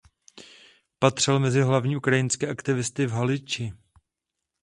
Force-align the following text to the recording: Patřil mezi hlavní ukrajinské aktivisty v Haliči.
Patřil 0.99 1.39
mezi 1.39 1.61
hlavní 1.61 1.97
ukrajinské 1.97 2.47
aktivisty 2.49 3.05
v 3.05 3.11
Haliči. 3.11 3.73